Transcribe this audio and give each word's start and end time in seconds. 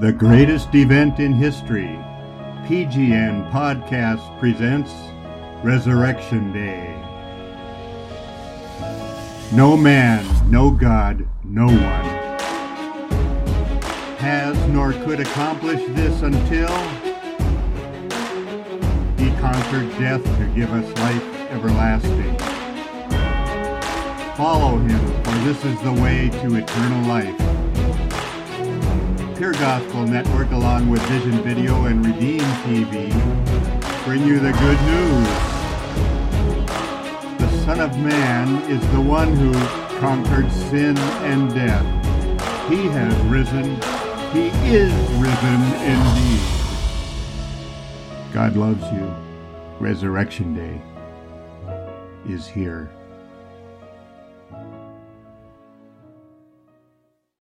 The 0.00 0.14
greatest 0.14 0.74
event 0.74 1.18
in 1.18 1.34
history, 1.34 1.98
PGN 2.64 3.50
Podcast 3.50 4.40
presents 4.40 4.90
Resurrection 5.62 6.54
Day. 6.54 6.96
No 9.52 9.76
man, 9.76 10.24
no 10.50 10.70
God, 10.70 11.28
no 11.44 11.66
one 11.66 11.76
has 14.16 14.56
nor 14.68 14.94
could 15.04 15.20
accomplish 15.20 15.82
this 15.88 16.22
until 16.22 16.74
he 19.18 19.30
conquered 19.38 19.90
death 19.98 20.24
to 20.24 20.52
give 20.56 20.72
us 20.72 20.98
life 21.00 21.50
everlasting. 21.50 22.38
Follow 24.34 24.78
him, 24.78 25.22
for 25.22 25.34
this 25.44 25.62
is 25.62 25.78
the 25.82 25.92
way 25.92 26.30
to 26.40 26.56
eternal 26.56 27.06
life. 27.06 27.49
Pure 29.40 29.52
Gospel 29.54 30.06
Network, 30.06 30.50
along 30.50 30.90
with 30.90 31.00
Vision 31.04 31.42
Video 31.42 31.86
and 31.86 32.04
Redeem 32.04 32.40
TV, 32.40 33.10
bring 34.04 34.26
you 34.26 34.38
the 34.38 34.52
good 34.52 34.78
news. 34.82 35.28
The 37.38 37.64
Son 37.64 37.80
of 37.80 37.98
Man 38.00 38.62
is 38.70 38.86
the 38.92 39.00
one 39.00 39.34
who 39.34 39.50
conquered 39.98 40.52
sin 40.52 40.98
and 41.24 41.48
death. 41.54 41.86
He 42.68 42.84
has 42.88 43.14
risen. 43.30 43.64
He 44.34 44.48
is 44.68 44.92
risen 45.12 45.62
indeed. 45.88 46.40
God 48.34 48.56
loves 48.56 48.84
you. 48.92 49.10
Resurrection 49.78 50.52
Day 50.52 50.82
is 52.28 52.46
here. 52.46 52.90